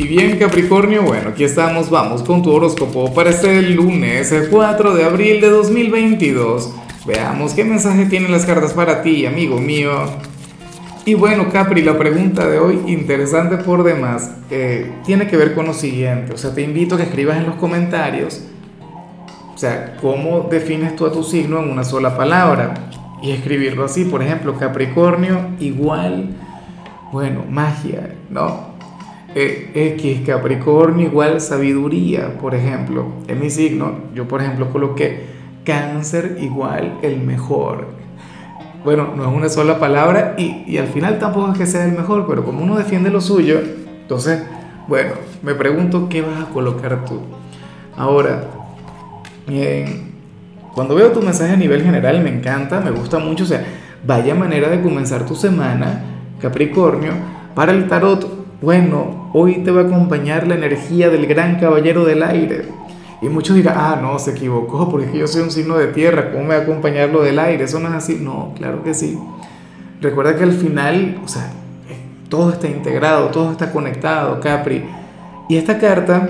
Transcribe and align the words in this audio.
Y 0.00 0.06
bien 0.06 0.38
Capricornio, 0.38 1.02
bueno, 1.02 1.30
aquí 1.30 1.42
estamos, 1.42 1.90
vamos 1.90 2.22
con 2.22 2.40
tu 2.40 2.52
horóscopo 2.52 3.12
para 3.12 3.30
este 3.30 3.62
lunes, 3.62 4.30
el 4.30 4.48
4 4.48 4.94
de 4.94 5.02
abril 5.02 5.40
de 5.40 5.50
2022. 5.50 6.72
Veamos 7.04 7.52
qué 7.52 7.64
mensaje 7.64 8.06
tienen 8.06 8.30
las 8.30 8.46
cartas 8.46 8.74
para 8.74 9.02
ti, 9.02 9.26
amigo 9.26 9.58
mío. 9.58 9.90
Y 11.04 11.14
bueno, 11.14 11.48
Capri, 11.50 11.82
la 11.82 11.98
pregunta 11.98 12.46
de 12.46 12.60
hoy, 12.60 12.80
interesante 12.86 13.56
por 13.56 13.82
demás, 13.82 14.30
eh, 14.52 14.92
tiene 15.04 15.26
que 15.26 15.36
ver 15.36 15.52
con 15.52 15.66
lo 15.66 15.74
siguiente. 15.74 16.32
O 16.32 16.38
sea, 16.38 16.54
te 16.54 16.62
invito 16.62 16.94
a 16.94 16.98
que 16.98 17.04
escribas 17.04 17.38
en 17.38 17.46
los 17.46 17.56
comentarios, 17.56 18.44
o 19.52 19.58
sea, 19.58 19.96
cómo 20.00 20.46
defines 20.48 20.94
tú 20.94 21.06
a 21.06 21.12
tu 21.12 21.24
signo 21.24 21.58
en 21.58 21.70
una 21.70 21.82
sola 21.82 22.16
palabra. 22.16 22.74
Y 23.20 23.32
escribirlo 23.32 23.84
así, 23.84 24.04
por 24.04 24.22
ejemplo, 24.22 24.54
Capricornio 24.54 25.56
igual, 25.58 26.36
bueno, 27.10 27.44
magia, 27.50 28.14
¿no? 28.30 28.67
X, 29.34 30.22
Capricornio 30.26 31.06
igual 31.06 31.40
sabiduría, 31.40 32.38
por 32.38 32.54
ejemplo. 32.54 33.06
En 33.28 33.40
mi 33.40 33.50
signo, 33.50 33.92
yo 34.14 34.26
por 34.26 34.40
ejemplo 34.40 34.70
coloqué 34.70 35.26
cáncer 35.64 36.38
igual 36.40 36.98
el 37.02 37.20
mejor. 37.20 37.86
Bueno, 38.84 39.12
no 39.14 39.28
es 39.28 39.36
una 39.36 39.48
sola 39.48 39.78
palabra 39.78 40.34
y, 40.38 40.64
y, 40.66 40.78
al 40.78 40.86
final 40.86 41.18
tampoco 41.18 41.52
es 41.52 41.58
que 41.58 41.66
sea 41.66 41.84
el 41.84 41.92
mejor, 41.92 42.26
pero 42.26 42.44
como 42.44 42.62
uno 42.62 42.76
defiende 42.76 43.10
lo 43.10 43.20
suyo, 43.20 43.60
entonces, 44.02 44.42
bueno, 44.86 45.12
me 45.42 45.54
pregunto 45.54 46.08
qué 46.08 46.22
vas 46.22 46.40
a 46.40 46.48
colocar 46.50 47.04
tú. 47.04 47.20
Ahora, 47.96 48.44
bien, 49.46 50.12
cuando 50.74 50.94
veo 50.94 51.10
tu 51.10 51.20
mensaje 51.20 51.52
a 51.52 51.56
nivel 51.56 51.82
general 51.82 52.22
me 52.22 52.30
encanta, 52.30 52.80
me 52.80 52.92
gusta 52.92 53.18
mucho, 53.18 53.44
o 53.44 53.46
sea, 53.46 53.64
vaya 54.06 54.34
manera 54.34 54.68
de 54.68 54.80
comenzar 54.80 55.26
tu 55.26 55.34
semana, 55.34 56.02
Capricornio, 56.40 57.12
para 57.54 57.72
el 57.72 57.88
tarot 57.88 58.37
bueno, 58.60 59.30
hoy 59.34 59.58
te 59.58 59.70
va 59.70 59.82
a 59.82 59.84
acompañar 59.84 60.46
la 60.46 60.56
energía 60.56 61.10
del 61.10 61.26
gran 61.26 61.60
caballero 61.60 62.04
del 62.04 62.22
aire. 62.22 62.64
Y 63.22 63.28
muchos 63.28 63.56
dirán, 63.56 63.74
ah, 63.76 63.98
no, 64.00 64.18
se 64.18 64.32
equivocó, 64.32 64.88
porque 64.88 65.16
yo 65.16 65.26
soy 65.26 65.42
un 65.42 65.50
signo 65.50 65.76
de 65.76 65.88
tierra, 65.88 66.30
¿cómo 66.30 66.44
me 66.44 66.54
va 66.54 66.60
a 66.60 66.64
acompañar 66.64 67.10
lo 67.10 67.22
del 67.22 67.38
aire? 67.38 67.64
Eso 67.64 67.80
no 67.80 67.88
es 67.88 67.94
así. 67.94 68.18
No, 68.20 68.52
claro 68.56 68.82
que 68.82 68.94
sí. 68.94 69.18
Recuerda 70.00 70.36
que 70.36 70.44
al 70.44 70.52
final, 70.52 71.20
o 71.24 71.28
sea, 71.28 71.50
todo 72.28 72.50
está 72.50 72.68
integrado, 72.68 73.28
todo 73.28 73.50
está 73.50 73.72
conectado, 73.72 74.40
Capri. 74.40 74.84
Y 75.48 75.56
esta 75.56 75.78
carta 75.78 76.28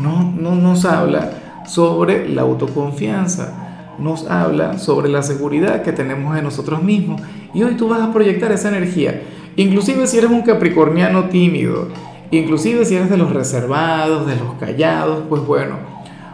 no, 0.00 0.32
no 0.38 0.54
nos 0.54 0.84
habla 0.84 1.30
sobre 1.66 2.28
la 2.28 2.42
autoconfianza, 2.42 3.52
nos 3.98 4.30
habla 4.30 4.78
sobre 4.78 5.08
la 5.08 5.22
seguridad 5.22 5.82
que 5.82 5.92
tenemos 5.92 6.36
en 6.36 6.44
nosotros 6.44 6.82
mismos. 6.82 7.20
Y 7.52 7.62
hoy 7.62 7.76
tú 7.76 7.88
vas 7.88 8.00
a 8.00 8.12
proyectar 8.12 8.52
esa 8.52 8.68
energía. 8.68 9.22
Inclusive 9.56 10.06
si 10.06 10.18
eres 10.18 10.30
un 10.30 10.42
capricorniano 10.42 11.28
tímido, 11.28 11.88
inclusive 12.30 12.84
si 12.84 12.96
eres 12.96 13.10
de 13.10 13.16
los 13.16 13.32
reservados, 13.32 14.26
de 14.26 14.36
los 14.36 14.54
callados, 14.54 15.22
pues 15.28 15.42
bueno, 15.46 15.76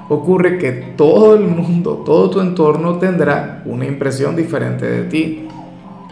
ocurre 0.08 0.58
que 0.58 0.72
todo 0.72 1.34
el 1.34 1.46
mundo, 1.46 2.02
todo 2.04 2.30
tu 2.30 2.40
entorno 2.40 2.98
tendrá 2.98 3.62
una 3.66 3.86
impresión 3.86 4.36
diferente 4.36 4.86
de 4.86 5.02
ti. 5.04 5.48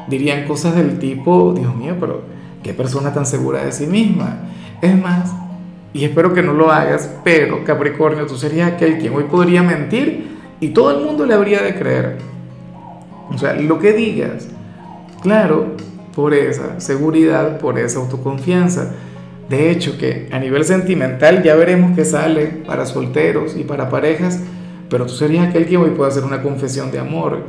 Dirían 0.06 0.46
cosas 0.46 0.76
del 0.76 0.98
tipo, 0.98 1.52
Dios 1.52 1.74
mío, 1.74 1.96
pero 1.98 2.22
qué 2.62 2.74
persona 2.74 3.12
tan 3.12 3.26
segura 3.26 3.64
de 3.64 3.72
sí 3.72 3.86
misma. 3.86 4.40
Es 4.80 5.00
más, 5.00 5.34
y 5.92 6.04
espero 6.04 6.32
que 6.32 6.42
no 6.42 6.52
lo 6.52 6.70
hagas, 6.70 7.10
pero 7.24 7.64
Capricornio, 7.64 8.26
tú 8.26 8.36
serías 8.36 8.72
aquel 8.72 8.98
quien 8.98 9.14
hoy 9.14 9.24
podría 9.24 9.62
mentir 9.62 10.28
y 10.60 10.68
todo 10.68 10.90
el 10.90 11.04
mundo 11.04 11.24
le 11.24 11.34
habría 11.34 11.62
de 11.62 11.74
creer. 11.74 12.18
O 13.30 13.38
sea, 13.38 13.54
lo 13.54 13.78
que 13.78 13.92
digas, 13.92 14.48
claro, 15.22 15.76
por 16.18 16.34
esa 16.34 16.80
seguridad, 16.80 17.60
por 17.60 17.78
esa 17.78 18.00
autoconfianza. 18.00 18.90
De 19.48 19.70
hecho, 19.70 19.96
que 19.96 20.26
a 20.32 20.40
nivel 20.40 20.64
sentimental 20.64 21.44
ya 21.44 21.54
veremos 21.54 21.94
que 21.94 22.04
sale 22.04 22.46
para 22.66 22.86
solteros 22.86 23.56
y 23.56 23.62
para 23.62 23.88
parejas, 23.88 24.40
pero 24.90 25.06
tú 25.06 25.12
serías 25.12 25.46
aquel 25.46 25.66
que 25.66 25.76
hoy 25.76 25.90
puede 25.90 26.10
hacer 26.10 26.24
una 26.24 26.42
confesión 26.42 26.90
de 26.90 26.98
amor 26.98 27.44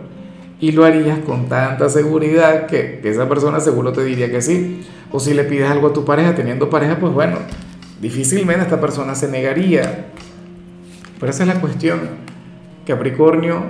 y 0.60 0.72
lo 0.72 0.86
harías 0.86 1.18
con 1.18 1.50
tanta 1.50 1.90
seguridad 1.90 2.68
que, 2.68 3.02
esa 3.04 3.28
persona 3.28 3.60
seguro 3.60 3.92
te 3.92 4.04
diría 4.04 4.30
que 4.30 4.40
sí. 4.40 4.86
O 5.12 5.20
si 5.20 5.34
le 5.34 5.46
pides 5.46 5.68
algo 5.68 5.88
a 5.88 5.94
tu 5.94 6.06
pareja 6.06 6.36
teniendo 6.36 6.70
pareja, 6.70 7.00
pues 7.00 7.12
bueno, 7.12 7.38
difícilmente 8.00 8.62
esta 8.62 8.80
persona 8.80 9.16
se 9.16 9.30
negaría. 9.30 10.12
Pero 11.20 11.32
esa 11.32 11.42
es 11.42 11.48
la 11.48 11.60
cuestión. 11.60 12.02
Capricornio 12.86 13.64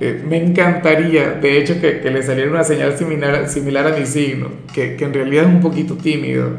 eh, 0.00 0.22
me 0.26 0.42
encantaría, 0.42 1.32
de 1.34 1.58
hecho, 1.58 1.80
que, 1.80 2.02
le 2.10 2.22
saliera 2.22 2.50
una 2.50 2.64
señal 2.64 2.96
similar, 2.96 3.48
similar 3.48 3.86
a 3.86 3.96
mi 3.96 4.06
signo, 4.06 4.48
que, 4.72 4.96
en 4.98 5.14
realidad 5.14 5.44
es 5.44 5.50
un 5.50 5.60
poquito 5.60 5.96
tímido. 5.96 6.50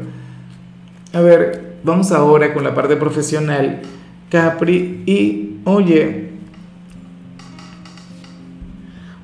A 1.12 1.20
ver, 1.20 1.74
vamos 1.82 2.10
ahora 2.12 2.54
con 2.54 2.64
la 2.64 2.74
parte 2.74 2.96
profesional, 2.96 3.82
Capri, 4.30 5.02
y 5.06 5.58
oye, 5.64 6.30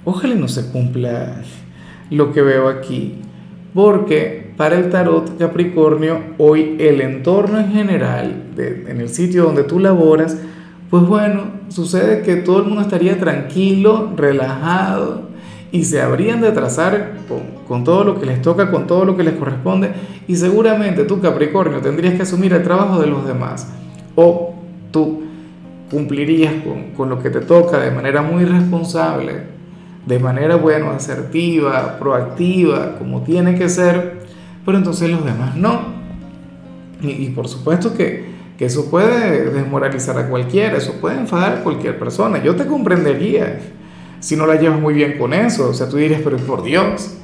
ojalá 0.04 0.34
no 0.34 0.48
se 0.48 0.70
cumpla 0.70 1.42
lo 2.10 2.32
que 2.32 2.42
veo 2.42 2.68
aquí, 2.68 3.14
porque 3.74 4.50
para 4.56 4.78
el 4.78 4.90
tarot 4.90 5.38
Capricornio, 5.38 6.20
hoy 6.36 6.76
el 6.78 7.00
entorno 7.00 7.58
en 7.58 7.72
general, 7.72 8.42
en 8.58 9.00
el 9.00 9.08
sitio 9.08 9.44
donde 9.44 9.64
tú 9.64 9.78
laboras, 9.78 10.36
pues 10.90 11.04
bueno, 11.04 11.44
sucede 11.68 12.22
que 12.22 12.36
todo 12.36 12.58
el 12.58 12.64
mundo 12.64 12.82
estaría 12.82 13.18
tranquilo, 13.18 14.12
relajado 14.16 15.30
y 15.70 15.84
se 15.84 16.02
habrían 16.02 16.40
de 16.40 16.50
trazar 16.50 17.18
con, 17.68 17.84
todo 17.84 18.02
lo 18.02 18.18
que 18.18 18.26
les 18.26 18.42
toca, 18.42 18.72
con 18.72 18.88
todo 18.88 19.04
lo 19.04 19.16
que 19.16 19.22
les 19.22 19.34
corresponde 19.34 19.92
y 20.26 20.34
seguramente 20.34 21.04
tú 21.04 21.20
Capricornio 21.20 21.80
tendrías 21.80 22.14
que 22.14 22.22
asumir 22.22 22.52
el 22.52 22.64
trabajo 22.64 23.00
de 23.00 23.06
los 23.06 23.24
demás 23.24 23.68
o 24.16 24.54
tú 24.90 25.22
cumplirías 25.92 26.54
con, 26.64 26.90
con 26.96 27.08
lo 27.08 27.22
que 27.22 27.30
te 27.30 27.40
toca 27.40 27.78
de 27.78 27.92
manera 27.92 28.22
muy 28.22 28.44
responsable, 28.44 29.42
de 30.06 30.18
manera, 30.18 30.56
bueno, 30.56 30.90
asertiva, 30.90 31.98
proactiva, 32.00 32.96
como 32.98 33.22
tiene 33.22 33.56
que 33.56 33.68
ser, 33.68 34.22
pero 34.64 34.78
entonces 34.78 35.10
los 35.10 35.24
demás 35.24 35.56
no. 35.56 36.00
Y, 37.02 37.10
y 37.10 37.30
por 37.30 37.48
supuesto 37.48 37.94
que 37.94 38.29
que 38.60 38.66
eso 38.66 38.90
puede 38.90 39.48
desmoralizar 39.48 40.18
a 40.18 40.28
cualquiera, 40.28 40.76
eso 40.76 40.92
puede 41.00 41.16
enfadar 41.16 41.54
a 41.54 41.62
cualquier 41.62 41.98
persona. 41.98 42.42
Yo 42.42 42.56
te 42.56 42.66
comprendería 42.66 43.58
si 44.20 44.36
no 44.36 44.46
la 44.46 44.56
llevas 44.56 44.78
muy 44.78 44.92
bien 44.92 45.16
con 45.16 45.32
eso. 45.32 45.70
O 45.70 45.72
sea, 45.72 45.88
tú 45.88 45.96
dirías, 45.96 46.20
pero 46.22 46.36
por 46.36 46.62
Dios, 46.62 47.16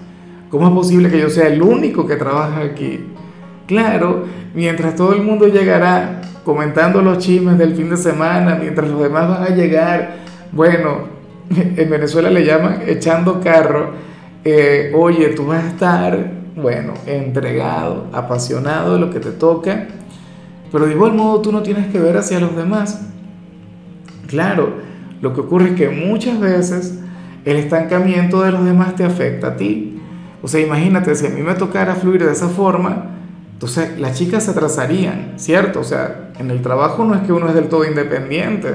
¿cómo 0.49 0.69
es 0.69 0.73
posible 0.73 1.11
que 1.11 1.21
yo 1.21 1.29
sea 1.29 1.49
el 1.49 1.61
único 1.61 2.07
que 2.07 2.17
trabaja 2.17 2.63
aquí? 2.63 3.01
Claro, 3.67 4.25
mientras 4.55 4.97
todo 4.97 5.13
el 5.13 5.25
mundo 5.25 5.47
llegará 5.47 6.23
comentando 6.43 7.03
los 7.03 7.19
chismes 7.19 7.59
del 7.59 7.75
fin 7.75 7.91
de 7.91 7.99
semana, 7.99 8.55
mientras 8.55 8.89
los 8.89 9.03
demás 9.03 9.29
van 9.29 9.43
a 9.43 9.55
llegar, 9.55 10.17
bueno, 10.53 11.01
en 11.55 11.91
Venezuela 11.91 12.31
le 12.31 12.47
llaman 12.47 12.81
echando 12.87 13.43
carro, 13.43 13.91
eh, 14.43 14.91
oye, 14.95 15.29
tú 15.37 15.45
vas 15.49 15.65
a 15.65 15.69
estar, 15.69 16.31
bueno, 16.57 16.95
entregado, 17.07 18.07
apasionado 18.15 18.95
de 18.95 19.01
lo 19.01 19.11
que 19.11 19.21
te 19.21 19.33
toca 19.33 19.89
pero 20.77 20.89
de 20.89 20.93
igual 20.93 21.15
modo 21.15 21.41
tú 21.41 21.53
no 21.53 21.63
tienes 21.63 21.87
que 21.87 21.99
ver 21.99 22.19
hacia 22.19 22.39
los 22.39 22.55
demás. 22.55 23.01
Claro, 24.27 24.75
lo 25.23 25.33
que 25.33 25.41
ocurre 25.41 25.71
es 25.71 25.75
que 25.75 25.89
muchas 25.89 26.39
veces 26.39 26.99
el 27.47 27.57
estancamiento 27.57 28.43
de 28.43 28.53
los 28.53 28.63
demás 28.63 28.95
te 28.95 29.03
afecta 29.03 29.47
a 29.47 29.57
ti. 29.57 29.99
O 30.43 30.49
sea, 30.49 30.61
imagínate, 30.61 31.15
si 31.15 31.29
a 31.29 31.31
mí 31.31 31.41
me 31.41 31.55
tocara 31.55 31.95
fluir 31.95 32.23
de 32.23 32.31
esa 32.31 32.49
forma, 32.49 33.07
entonces 33.55 33.99
las 33.99 34.19
chicas 34.19 34.43
se 34.45 34.51
atrasarían, 34.51 35.33
¿cierto? 35.37 35.81
O 35.81 35.85
sea, 35.85 36.33
en 36.39 36.51
el 36.51 36.61
trabajo 36.61 37.07
no 37.07 37.15
es 37.15 37.23
que 37.23 37.33
uno 37.33 37.49
es 37.49 37.55
del 37.55 37.71
todo 37.71 37.87
independiente. 37.87 38.69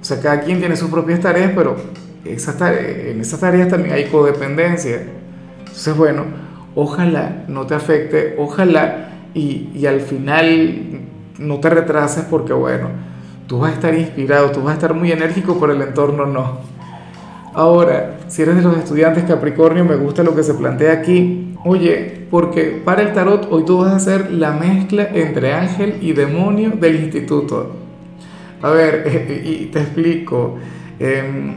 O 0.00 0.04
sea, 0.04 0.20
cada 0.20 0.42
quien 0.42 0.60
tiene 0.60 0.76
sus 0.76 0.92
propias 0.92 1.18
tareas, 1.18 1.50
pero 1.56 1.74
esas 2.24 2.54
en 2.60 3.20
esas 3.20 3.40
tareas 3.40 3.66
también 3.66 3.96
hay 3.96 4.04
codependencia. 4.04 5.02
Entonces, 5.58 5.96
bueno, 5.96 6.22
ojalá 6.76 7.46
no 7.48 7.66
te 7.66 7.74
afecte, 7.74 8.36
ojalá 8.38 9.13
y, 9.34 9.84
al 9.86 10.00
final 10.00 11.00
no 11.38 11.58
te 11.58 11.68
retrases 11.68 12.24
porque, 12.24 12.52
bueno, 12.52 12.88
tú 13.48 13.58
vas 13.58 13.72
a 13.72 13.74
estar 13.74 13.94
inspirado, 13.94 14.52
tú 14.52 14.62
vas 14.62 14.70
a 14.70 14.74
estar 14.74 14.94
muy 14.94 15.10
enérgico, 15.10 15.58
pero 15.60 15.72
el 15.72 15.82
entorno 15.82 16.26
no. 16.26 16.58
Ahora, 17.52 18.18
si 18.28 18.42
eres 18.42 18.56
de 18.56 18.62
los 18.62 18.76
estudiantes 18.76 19.24
Capricornio, 19.24 19.84
me 19.84 19.96
gusta 19.96 20.22
lo 20.22 20.34
que 20.34 20.42
se 20.42 20.54
plantea 20.54 20.92
aquí. 20.92 21.54
Oye, 21.64 22.26
porque 22.30 22.80
para 22.84 23.02
el 23.02 23.12
tarot 23.12 23.48
hoy 23.50 23.64
tú 23.64 23.78
vas 23.78 23.92
a 23.92 23.96
hacer 23.96 24.30
la 24.32 24.52
mezcla 24.52 25.08
entre 25.12 25.52
ángel 25.52 25.98
y 26.00 26.12
demonio 26.12 26.70
del 26.70 26.96
instituto. 26.96 27.72
A 28.62 28.70
ver, 28.70 29.42
y 29.44 29.66
te 29.66 29.80
explico. 29.80 30.56
Em, 30.98 31.54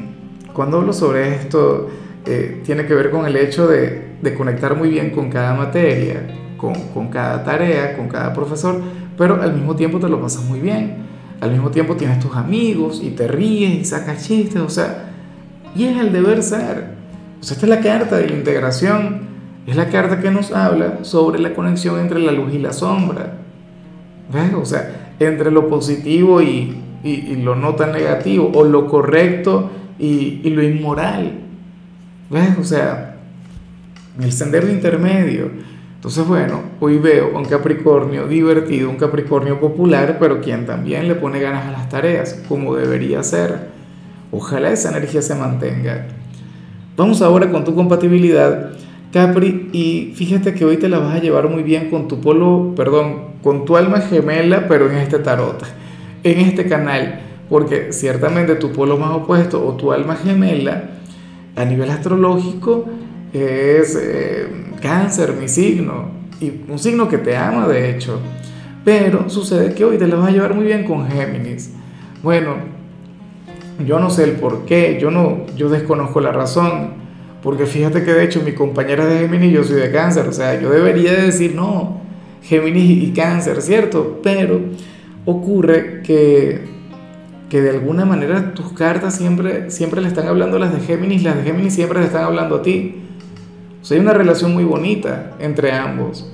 cuando 0.54 0.78
hablo 0.78 0.94
sobre 0.94 1.36
esto, 1.36 1.90
eh, 2.25 2.62
tiene 2.63 2.86
que 2.86 2.94
ver 2.94 3.12
con 3.12 3.25
el 3.25 3.36
hecho 3.36 3.68
de, 3.68 4.16
de 4.22 4.34
conectar 4.34 4.75
muy 4.75 4.90
bien 4.90 5.12
con 5.12 5.30
cada 5.30 5.54
materia 5.54 6.47
con, 6.57 6.74
con, 6.94 7.07
cada 7.09 7.44
tarea, 7.44 7.95
con 7.95 8.09
cada 8.09 8.33
profesor, 8.33 8.81
pero 9.18 9.42
al 9.42 9.54
mismo 9.54 9.75
tiempo 9.75 10.00
te 10.00 10.09
lo 10.09 10.21
pasas 10.21 10.44
muy 10.44 10.59
bien. 10.59 11.07
Al 11.39 11.51
mismo 11.51 11.69
tiempo 11.69 11.95
tienes 11.95 12.19
tus 12.19 12.36
amigos 12.36 13.01
y 13.04 13.12
te 13.12 13.27
ríes 13.27 13.75
y 13.75 13.86
sacas 13.86 14.27
chistes, 14.27 14.62
o 14.62 14.69
sea, 14.69 15.12
y 15.75 15.86
es 15.86 15.98
el 16.00 16.12
deber 16.12 16.42
ser. 16.42 16.95
O 17.39 17.44
sea, 17.44 17.56
esta 17.56 17.65
es 17.65 17.69
la 17.69 17.81
carta 17.81 18.18
de 18.18 18.30
la 18.30 18.36
integración 18.36 19.27
Es 19.68 19.75
la 19.75 19.89
carta 19.89 20.19
que 20.19 20.31
nos 20.31 20.51
habla 20.51 21.04
sobre 21.04 21.39
la 21.39 21.54
conexión 21.54 22.00
entre 22.00 22.19
la 22.19 22.31
luz 22.31 22.54
y 22.54 22.57
la 22.57 22.74
sombra. 22.74 23.33
¿Ves? 24.33 24.53
O 24.56 24.65
sea, 24.65 25.13
entre 25.19 25.51
lo 25.51 25.68
positivo 25.68 26.42
y, 26.42 26.83
lo 27.44 27.56
no 27.56 27.75
tan 27.75 27.92
negativo, 27.92 28.51
o 28.53 28.63
lo 28.63 28.88
correcto 28.88 29.69
y, 30.00 30.42
y 30.44 30.50
lo 30.50 30.63
inmoral. 30.63 31.33
¿Ves? 32.30 32.57
O 32.60 32.63
sea, 32.63 33.18
el 34.19 34.31
sendero 34.31 34.69
intermedio. 34.69 35.51
Entonces, 35.98 36.28
bueno, 36.28 36.62
hoy 36.80 37.00
veo 37.00 37.36
un 37.36 37.46
Capricornio 37.46 38.28
divertido, 38.28 38.88
un 38.88 38.98
Capricornio 38.98 39.60
popular, 39.60 40.18
pero 40.20 40.42
quien 40.42 40.68
también 40.68 41.08
le 41.08 41.16
pone 41.16 41.40
ganas 41.40 41.66
a 41.66 41.72
las 41.72 41.90
tareas, 41.90 42.40
como 42.48 42.76
debería 42.76 43.24
ser. 43.24 43.70
Ojalá 44.32 44.72
esa 44.72 44.90
energía 44.90 45.24
se 45.24 45.34
mantenga. 45.34 46.06
Vamos 46.96 47.24
ahora 47.24 47.52
con 47.52 47.64
tu 47.64 47.74
compatibilidad, 47.74 48.74
Capri, 49.12 49.70
y 49.74 50.14
fíjate 50.16 50.54
que 50.54 50.66
hoy 50.66 50.78
te 50.78 50.88
la 50.88 51.00
vas 51.00 51.16
a 51.16 51.20
llevar 51.20 51.50
muy 51.50 51.64
bien 51.64 51.90
con 51.90 52.08
tu 52.08 52.22
polo, 52.22 52.74
perdón, 52.76 53.32
con 53.42 53.66
tu 53.66 53.76
alma 53.76 54.00
gemela, 54.02 54.68
pero 54.68 54.92
en 54.92 54.98
este 54.98 55.18
tarot, 55.18 55.64
en 56.24 56.40
este 56.42 56.68
canal, 56.68 57.22
porque 57.50 57.92
ciertamente 57.92 58.54
tu 58.56 58.72
polo 58.72 58.98
más 58.98 59.16
opuesto 59.16 59.66
o 59.66 59.74
tu 59.74 59.92
alma 59.92 60.16
gemela, 60.16 60.92
a 61.56 61.66
nivel 61.66 61.90
astrológico, 61.90 62.86
es 63.34 63.98
eh, 64.00 64.67
cáncer, 64.77 65.33
mi 65.33 65.47
signo, 65.47 66.06
y 66.39 66.51
un 66.69 66.79
signo 66.79 67.07
que 67.07 67.18
te 67.18 67.35
ama 67.35 67.68
de 67.68 67.91
hecho. 67.91 68.19
Pero 68.83 69.29
sucede 69.29 69.74
que 69.74 69.83
hoy 69.83 69.97
te 69.97 70.07
la 70.07 70.15
vas 70.15 70.29
a 70.29 70.31
llevar 70.31 70.53
muy 70.53 70.65
bien 70.65 70.85
con 70.85 71.09
Géminis. 71.09 71.74
Bueno, 72.24 72.56
yo 73.85 74.00
no 74.00 74.09
sé 74.09 74.24
el 74.24 74.31
por 74.33 74.65
qué, 74.65 74.97
yo, 75.00 75.12
no, 75.12 75.45
yo 75.56 75.69
desconozco 75.69 76.21
la 76.21 76.31
razón, 76.31 76.91
porque 77.44 77.65
fíjate 77.65 78.03
que 78.03 78.13
de 78.13 78.24
hecho 78.24 78.41
mi 78.44 78.53
compañera 78.53 79.06
de 79.06 79.19
Géminis 79.19 79.53
yo 79.53 79.63
soy 79.63 79.79
de 79.81 79.91
cáncer, 79.91 80.27
o 80.27 80.33
sea, 80.33 80.59
yo 80.59 80.69
debería 80.69 81.13
decir 81.13 81.53
no, 81.53 82.01
Géminis 82.41 83.03
y 83.03 83.12
cáncer, 83.12 83.62
¿cierto? 83.62 84.19
Pero 84.24 84.62
ocurre 85.25 86.01
que, 86.01 86.62
que 87.50 87.62
de 87.62 87.71
alguna 87.71 88.06
manera 88.06 88.53
tus 88.53 88.71
cartas 88.74 89.15
siempre, 89.15 89.69
siempre 89.69 90.01
le 90.01 90.07
están 90.07 90.27
hablando 90.27 90.57
a 90.57 90.62
las 90.62 90.74
de 90.74 90.79
Géminis, 90.79 91.24
las 91.24 91.35
de 91.35 91.44
Géminis 91.44 91.74
siempre 91.74 92.00
le 92.00 92.06
están 92.06 92.24
hablando 92.24 92.56
a 92.56 92.62
ti 92.62 93.06
hay 93.94 94.00
una 94.00 94.13
relación 94.13 94.54
muy 94.54 94.63
bonita 94.63 95.36
entre 95.39 95.72
ambos, 95.72 96.30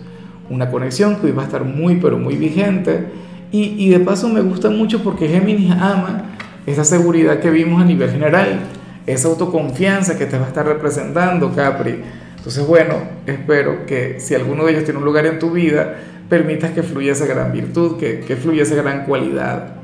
una 0.50 0.69
conexión 0.69 1.17
que 1.17 1.27
hoy 1.27 1.31
va 1.31 1.44
a 1.44 1.45
estar 1.45 1.63
muy, 1.63 1.97
pero 1.97 2.17
muy 2.17 2.35
vigente. 2.35 3.05
Y, 3.51 3.75
y 3.77 3.89
de 3.89 4.00
paso 4.00 4.29
me 4.29 4.41
gusta 4.41 4.69
mucho 4.69 5.03
porque 5.03 5.27
Géminis 5.27 5.71
ama 5.71 6.35
esa 6.65 6.83
seguridad 6.83 7.39
que 7.39 7.50
vimos 7.50 7.81
a 7.81 7.85
nivel 7.85 8.09
general, 8.09 8.59
esa 9.05 9.27
autoconfianza 9.27 10.17
que 10.17 10.25
te 10.25 10.38
va 10.38 10.45
a 10.45 10.47
estar 10.47 10.65
representando, 10.65 11.51
Capri. 11.53 12.01
Entonces, 12.38 12.65
bueno, 12.65 12.95
espero 13.25 13.85
que 13.85 14.19
si 14.19 14.35
alguno 14.35 14.65
de 14.65 14.71
ellos 14.71 14.83
tiene 14.85 15.00
un 15.00 15.05
lugar 15.05 15.25
en 15.25 15.39
tu 15.39 15.51
vida, 15.51 15.95
permitas 16.29 16.71
que 16.71 16.83
fluya 16.83 17.11
esa 17.11 17.25
gran 17.25 17.51
virtud, 17.51 17.97
que, 17.97 18.21
que 18.21 18.35
fluya 18.35 18.63
esa 18.63 18.75
gran 18.75 19.05
cualidad. 19.05 19.75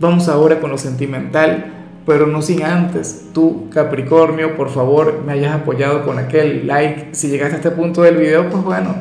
Vamos 0.00 0.28
ahora 0.28 0.60
con 0.60 0.70
lo 0.70 0.78
sentimental 0.78 1.83
pero 2.06 2.26
no 2.26 2.42
sin 2.42 2.62
antes, 2.62 3.30
tú 3.32 3.68
Capricornio, 3.70 4.56
por 4.56 4.68
favor, 4.68 5.22
me 5.24 5.32
hayas 5.32 5.54
apoyado 5.54 6.04
con 6.04 6.18
aquel 6.18 6.66
like. 6.66 7.08
Si 7.12 7.28
llegaste 7.28 7.54
a 7.54 7.58
este 7.58 7.70
punto 7.70 8.02
del 8.02 8.16
video, 8.16 8.50
pues 8.50 8.62
bueno, 8.62 8.94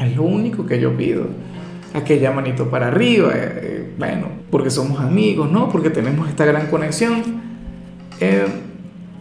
es 0.00 0.16
lo 0.16 0.22
único 0.22 0.64
que 0.64 0.80
yo 0.80 0.96
pido. 0.96 1.26
Aquella 1.94 2.32
manito 2.32 2.70
para 2.70 2.88
arriba, 2.88 3.32
eh, 3.34 3.60
eh, 3.62 3.94
bueno, 3.98 4.28
porque 4.50 4.70
somos 4.70 5.00
amigos, 5.00 5.50
¿no? 5.50 5.68
Porque 5.68 5.90
tenemos 5.90 6.28
esta 6.28 6.46
gran 6.46 6.68
conexión. 6.68 7.22
Eh, 8.18 8.46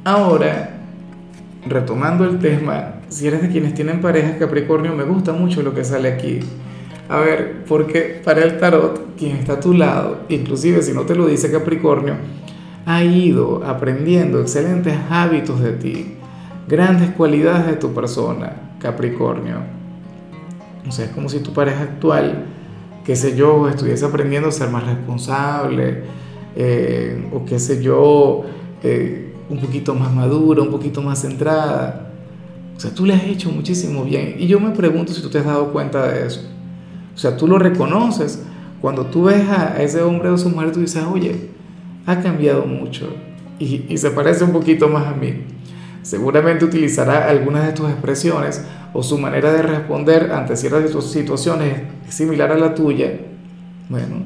ahora, 0.05 0.77
retomando 1.67 2.23
el 2.23 2.39
tema, 2.39 3.01
si 3.09 3.27
eres 3.27 3.41
de 3.41 3.49
quienes 3.49 3.73
tienen 3.73 3.99
pareja 3.99 4.37
Capricornio, 4.37 4.95
me 4.95 5.03
gusta 5.03 5.33
mucho 5.33 5.61
lo 5.61 5.73
que 5.73 5.83
sale 5.83 6.07
aquí. 6.07 6.39
A 7.09 7.19
ver, 7.19 7.65
porque 7.67 8.21
para 8.23 8.41
el 8.41 8.57
tarot, 8.57 9.17
quien 9.17 9.35
está 9.35 9.53
a 9.53 9.59
tu 9.59 9.73
lado, 9.73 10.21
inclusive 10.29 10.81
si 10.81 10.93
no 10.93 11.01
te 11.01 11.13
lo 11.13 11.27
dice 11.27 11.51
Capricornio, 11.51 12.15
ha 12.85 13.03
ido 13.03 13.63
aprendiendo 13.65 14.41
excelentes 14.41 14.97
hábitos 15.09 15.61
de 15.61 15.73
ti, 15.73 16.15
grandes 16.67 17.09
cualidades 17.11 17.67
de 17.67 17.73
tu 17.73 17.93
persona, 17.93 18.75
Capricornio. 18.79 19.57
O 20.87 20.91
sea, 20.91 21.05
es 21.05 21.11
como 21.11 21.29
si 21.29 21.39
tu 21.39 21.53
pareja 21.53 21.83
actual, 21.83 22.45
qué 23.05 23.15
sé 23.15 23.35
yo, 23.35 23.69
estuviese 23.69 24.05
aprendiendo 24.05 24.49
a 24.49 24.51
ser 24.51 24.69
más 24.69 24.85
responsable, 24.85 26.03
eh, 26.55 27.29
o 27.33 27.45
qué 27.45 27.59
sé 27.59 27.81
yo, 27.81 28.43
eh, 28.83 29.33
un 29.49 29.59
poquito 29.59 29.93
más 29.93 30.13
madura, 30.13 30.61
un 30.61 30.71
poquito 30.71 31.01
más 31.01 31.21
centrada. 31.21 32.11
O 32.75 32.79
sea, 32.79 32.91
tú 32.95 33.05
le 33.05 33.13
has 33.13 33.23
hecho 33.23 33.51
muchísimo 33.51 34.03
bien. 34.03 34.35
Y 34.39 34.47
yo 34.47 34.59
me 34.59 34.71
pregunto 34.71 35.13
si 35.13 35.21
tú 35.21 35.29
te 35.29 35.37
has 35.39 35.45
dado 35.45 35.71
cuenta 35.71 36.11
de 36.11 36.25
eso. 36.25 36.41
O 37.13 37.17
sea, 37.17 37.37
tú 37.37 37.47
lo 37.47 37.59
reconoces. 37.59 38.43
Cuando 38.81 39.05
tú 39.05 39.25
ves 39.25 39.47
a 39.49 39.81
ese 39.81 40.01
hombre 40.01 40.29
o 40.29 40.37
su 40.37 40.49
mujer, 40.49 40.71
tú 40.71 40.79
dices, 40.79 41.03
oye, 41.03 41.49
ha 42.05 42.19
cambiado 42.21 42.65
mucho 42.65 43.13
y, 43.61 43.97
se 43.97 44.11
parece 44.11 44.43
un 44.43 44.51
poquito 44.51 44.87
más 44.89 45.07
a 45.07 45.15
mí. 45.15 45.43
Seguramente 46.01 46.65
utilizará 46.65 47.29
algunas 47.29 47.65
de 47.67 47.73
tus 47.73 47.89
expresiones 47.89 48.65
o 48.93 49.03
su 49.03 49.19
manera 49.19 49.53
de 49.53 49.61
responder 49.61 50.31
ante 50.31 50.55
ciertas 50.55 50.91
situaciones 51.05 51.81
es 52.07 52.13
similar 52.13 52.51
a 52.51 52.57
la 52.57 52.73
tuya, 52.73 53.11
bueno, 53.87 54.23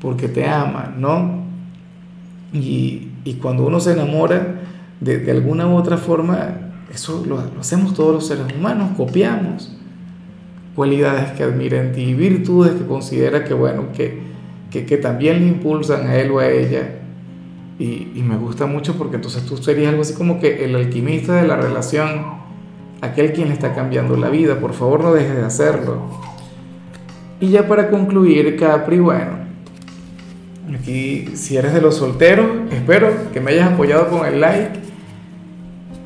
porque 0.00 0.28
te 0.28 0.48
ama, 0.48 0.94
¿no? 0.96 1.44
Y, 2.52 3.02
cuando 3.42 3.66
uno 3.66 3.80
se 3.80 3.92
enamora 3.92 4.62
de, 5.00 5.30
alguna 5.32 5.66
u 5.66 5.74
otra 5.74 5.96
forma, 5.96 6.70
eso 6.94 7.24
lo, 7.26 7.42
hacemos 7.60 7.92
todos 7.92 8.14
los 8.14 8.26
seres 8.28 8.46
humanos, 8.56 8.90
copiamos 8.96 9.76
cualidades 10.76 11.32
que 11.32 11.42
admira 11.42 11.80
en 11.80 11.92
ti, 11.92 12.14
virtudes 12.14 12.74
que 12.74 12.86
considera 12.86 13.42
que, 13.42 13.52
bueno, 13.52 13.90
que, 13.92 14.22
que, 14.70 14.86
que 14.86 14.96
también 14.96 15.40
le 15.40 15.48
impulsan 15.48 16.06
a 16.06 16.16
él 16.16 16.30
o 16.30 16.38
a 16.38 16.48
ella 16.48 17.00
y, 17.78 18.22
me 18.22 18.36
gusta 18.36 18.66
mucho 18.66 18.94
porque 18.96 19.16
entonces 19.16 19.44
tú 19.44 19.58
serías 19.58 19.90
algo 19.90 20.02
así 20.02 20.14
como 20.14 20.40
que 20.40 20.64
el 20.64 20.74
alquimista 20.74 21.34
de 21.34 21.46
la 21.46 21.56
relación, 21.56 22.24
aquel 23.02 23.32
quien 23.32 23.48
le 23.48 23.54
está 23.54 23.74
cambiando 23.74 24.16
la 24.16 24.30
vida, 24.30 24.58
por 24.58 24.72
favor 24.72 25.02
no 25.02 25.12
dejes 25.12 25.36
de 25.36 25.44
hacerlo. 25.44 26.00
Y 27.38 27.50
ya 27.50 27.68
para 27.68 27.90
concluir, 27.90 28.56
Capri, 28.56 28.98
bueno, 28.98 29.32
aquí 30.74 31.28
si 31.34 31.58
eres 31.58 31.74
de 31.74 31.82
los 31.82 31.96
solteros, 31.96 32.46
espero 32.70 33.10
que 33.32 33.40
me 33.40 33.52
hayas 33.52 33.72
apoyado 33.72 34.08
con 34.08 34.26
el 34.26 34.40
like. 34.40 34.80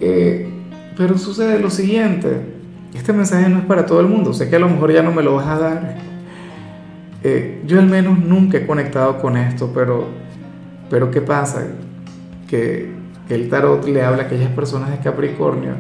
Eh, 0.01 0.49
pero 0.97 1.17
sucede 1.19 1.61
lo 1.61 1.71
siguiente, 1.71 2.41
este 2.95 3.13
mensaje 3.13 3.49
no 3.49 3.59
es 3.59 3.65
para 3.65 3.87
todo 3.87 4.01
el 4.01 4.09
mundo, 4.09 4.33
sé 4.33 4.51
que 4.51 4.57
a 4.57 4.59
lo 4.59 4.69
mejor 4.69 4.93
ya 4.93 5.03
no 5.03 5.13
me 5.13 5.23
lo 5.23 5.37
vas 5.37 5.47
a 5.47 5.59
dar. 5.59 5.97
Eh, 7.23 7.63
yo 7.65 7.79
al 7.79 7.87
menos 7.87 8.19
nunca 8.19 8.59
he 8.59 8.67
conectado 8.67 9.21
con 9.21 9.37
esto, 9.37 9.71
pero 9.73 10.09
pero 10.91 11.11
¿qué 11.11 11.23
pasa? 11.23 11.63
Que, 12.49 12.99
el 13.31 13.49
tarot 13.49 13.87
le 13.87 14.03
habla 14.03 14.25
a 14.25 14.27
aquellas 14.27 14.51
personas 14.51 14.91
de 14.91 14.99
Capricornio 14.99 15.75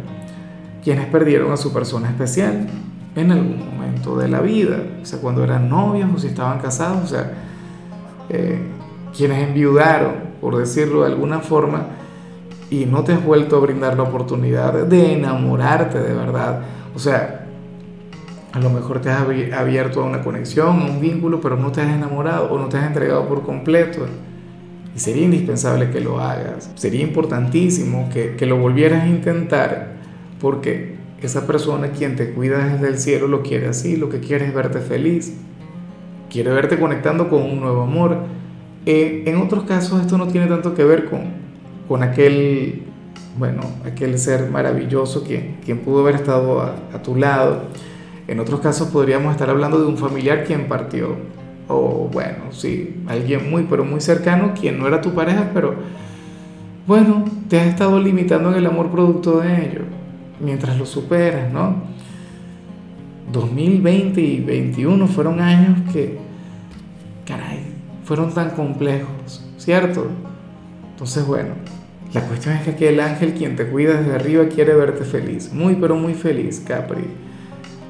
quienes 0.85 1.07
perdieron 1.07 1.51
a 1.51 1.57
su 1.57 1.73
persona 1.73 2.09
especial 2.09 2.69
en 3.17 3.33
algún 3.33 3.59
momento 3.59 4.17
de 4.17 4.29
la 4.29 4.41
vida, 4.41 4.79
o 5.03 5.05
sea, 5.05 5.19
cuando 5.19 5.43
eran 5.43 5.69
novios 5.69 6.09
o 6.15 6.19
si 6.19 6.29
estaban 6.29 6.61
casados, 6.61 7.03
o 7.03 7.07
sea, 7.09 7.33
eh, 8.29 8.61
quienes 9.17 9.49
enviudaron, 9.49 10.15
por 10.41 10.57
decirlo 10.57 11.01
de 11.01 11.09
alguna 11.09 11.41
forma, 11.41 11.87
y 12.71 12.87
no 12.87 13.03
te 13.03 13.15
has 13.15 13.25
vuelto 13.25 13.57
a 13.57 13.61
brindar 13.61 13.97
la 13.97 14.05
oportunidad 14.05 14.73
de 14.87 15.15
enamorarte 15.15 15.99
de 15.99 16.15
verdad. 16.15 16.61
O 16.95 17.01
sea, 17.01 17.47
a 18.53 18.59
lo 18.61 18.71
mejor 18.71 19.01
te 19.01 19.11
has 19.11 19.23
abierto 19.23 20.03
a 20.03 20.05
una 20.05 20.23
conexión, 20.23 20.81
a 20.81 20.85
un 20.85 21.01
vínculo, 21.01 21.41
pero 21.41 21.57
no 21.57 21.73
te 21.73 21.81
has 21.81 21.89
enamorado 21.89 22.49
o 22.53 22.59
no 22.59 22.69
te 22.69 22.79
has 22.79 22.87
entregado 22.87 23.27
por 23.27 23.43
completo. 23.43 24.07
Y 24.95 24.99
sería 24.99 25.25
indispensable 25.25 25.91
que 25.91 26.01
lo 26.01 26.21
hagas. 26.21 26.71
Sería 26.75 27.03
importantísimo 27.03 28.09
que, 28.13 28.37
que 28.37 28.47
lo 28.47 28.57
volvieras 28.57 29.05
a 29.05 29.09
intentar 29.09 29.93
porque 30.41 30.97
esa 31.23 31.47
persona 31.47 31.89
quien 31.89 32.17
te 32.17 32.31
cuida 32.31 32.67
desde 32.67 32.89
el 32.89 32.99
cielo 32.99 33.29
lo 33.29 33.43
quiere 33.43 33.69
así, 33.69 33.97
lo 33.97 34.09
que 34.09 34.21
quiere 34.21 34.47
es 34.47 34.55
verte 34.55 34.81
feliz. 34.81 35.35
Quiere 36.31 36.51
verte 36.53 36.79
conectando 36.79 37.29
con 37.29 37.43
un 37.43 37.61
nuevo 37.61 37.83
amor. 37.83 38.19
Eh, 38.87 39.25
en 39.27 39.37
otros 39.37 39.65
casos 39.65 40.01
esto 40.01 40.17
no 40.17 40.29
tiene 40.29 40.47
tanto 40.47 40.75
que 40.75 40.85
ver 40.85 41.07
con, 41.07 41.25
con 41.87 42.03
aquel, 42.03 42.85
bueno, 43.39 43.63
aquel 43.85 44.19
ser 44.19 44.49
maravilloso 44.49 45.23
quien, 45.25 45.59
quien 45.65 45.81
pudo 45.81 46.01
haber 46.01 46.15
estado 46.15 46.61
a, 46.61 46.77
a 46.95 47.03
tu 47.03 47.17
lado. 47.17 47.65
En 48.27 48.41
otros 48.41 48.61
casos 48.61 48.89
podríamos 48.89 49.33
estar 49.33 49.51
hablando 49.51 49.79
de 49.79 49.87
un 49.87 49.99
familiar 49.99 50.45
quien 50.45 50.69
partió 50.69 51.17
o 51.71 52.09
bueno, 52.13 52.51
sí, 52.51 53.03
alguien 53.07 53.51
muy, 53.51 53.65
pero 53.65 53.85
muy 53.85 54.01
cercano, 54.01 54.53
quien 54.59 54.79
no 54.79 54.87
era 54.89 55.01
tu 55.01 55.15
pareja, 55.15 55.51
pero 55.55 55.75
bueno, 56.87 57.25
te 57.49 57.61
has 57.61 57.69
estado 57.69 58.01
limitando 58.01 58.51
en 58.51 58.57
el 58.57 58.67
amor 58.67 58.91
producto 58.91 59.41
de 59.41 59.67
ello, 59.67 59.83
mientras 60.41 60.77
lo 60.79 60.87
superas, 60.87 61.53
¿no? 61.53 61.77
2020 63.33 64.21
y 64.21 64.39
2021 64.39 65.07
fueron 65.07 65.41
años 65.41 65.79
que, 65.93 66.19
caray, 67.25 67.61
fueron 68.05 68.35
tan 68.35 68.51
complejos, 68.51 69.47
¿cierto? 69.57 70.07
Entonces, 70.93 71.25
bueno, 71.25 71.55
La 72.13 72.23
cuestión 72.23 72.57
es 72.57 72.63
que 72.63 72.71
aquel 72.71 72.99
ángel 72.99 73.35
quien 73.35 73.55
te 73.55 73.67
cuida 73.67 74.01
desde 74.01 74.15
arriba 74.15 74.49
quiere 74.49 74.75
verte 74.75 75.05
feliz, 75.05 75.53
muy 75.53 75.77
pero 75.77 75.95
muy 75.95 76.15
feliz, 76.15 76.63
Capri. 76.67 77.05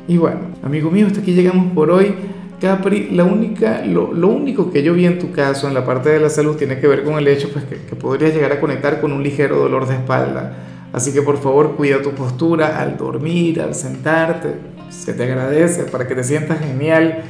Y 0.09 0.19
bueno, 0.19 0.41
amigo 0.63 0.91
mío, 0.91 1.07
hasta 1.07 1.21
aquí 1.21 1.33
llegamos 1.33 1.73
por 1.73 1.91
hoy. 1.91 2.15
Capri, 2.61 3.11
la 3.11 3.25
única, 3.25 3.83
lo, 3.87 4.13
lo, 4.13 4.29
único 4.29 4.71
que 4.71 4.83
yo 4.83 4.93
vi 4.93 5.07
en 5.07 5.19
tu 5.19 5.33
caso 5.33 5.67
en 5.67 5.75
la 5.75 5.85
parte 5.85 6.11
de 6.11 6.21
la 6.21 6.29
salud 6.29 6.57
tiene 6.57 6.79
que 6.79 6.87
ver 6.87 7.05
con 7.05 7.15
el 7.15 7.27
hecho 7.27 7.49
pues, 7.51 7.65
que, 7.65 7.77
que 7.77 7.97
podrías 7.97 8.35
llegar 8.35 8.53
a 8.53 8.61
conectar 8.61 9.01
con 9.01 9.13
un 9.13 9.23
ligero 9.23 9.57
dolor 9.57 9.87
de 9.89 9.95
espalda. 9.95 10.53
Así 10.93 11.13
que 11.13 11.23
por 11.23 11.39
favor 11.39 11.77
cuida 11.77 12.03
tu 12.03 12.11
postura 12.11 12.81
al 12.81 12.97
dormir, 12.97 13.61
al 13.61 13.75
sentarte. 13.75 14.55
Se 14.91 15.15
te 15.15 15.23
agradece 15.23 15.85
para 15.85 16.07
que 16.07 16.15
te 16.15 16.25
sientas 16.25 16.59
genial 16.59 17.23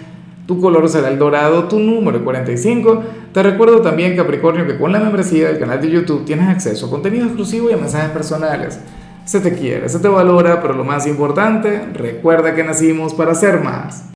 tu 0.51 0.61
color 0.61 0.89
será 0.89 1.07
el 1.07 1.17
dorado, 1.17 1.69
tu 1.69 1.79
número 1.79 2.25
45. 2.25 3.05
Te 3.33 3.41
recuerdo 3.41 3.83
también, 3.83 4.17
Capricornio, 4.17 4.67
que 4.67 4.77
con 4.77 4.91
la 4.91 4.99
membresía 4.99 5.47
del 5.47 5.61
canal 5.61 5.81
de 5.81 5.89
YouTube 5.89 6.25
tienes 6.25 6.49
acceso 6.49 6.87
a 6.87 6.91
contenido 6.91 7.27
exclusivo 7.27 7.71
y 7.71 7.75
a 7.75 7.77
mensajes 7.77 8.11
personales. 8.11 8.81
Se 9.25 9.39
te 9.39 9.55
quiere, 9.55 9.89
se 9.89 10.01
te 10.01 10.09
valora, 10.09 10.61
pero 10.61 10.75
lo 10.75 10.83
más 10.83 11.07
importante, 11.07 11.85
recuerda 11.95 12.53
que 12.57 12.65
nacimos 12.65 13.15
para 13.15 13.37
ser 13.37 13.63
más. 13.63 14.07